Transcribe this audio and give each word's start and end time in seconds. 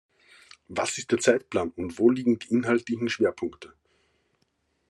Was 0.67 0.97
ist 0.97 1.11
der 1.11 1.19
Zeitplan, 1.19 1.69
und 1.75 1.99
wo 1.99 2.09
liegen 2.09 2.39
die 2.39 2.47
inhaltlichen 2.49 3.07
Schwerpunkte? 3.07 3.75